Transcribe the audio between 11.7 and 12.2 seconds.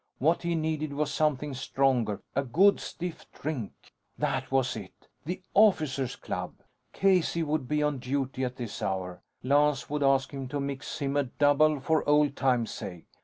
for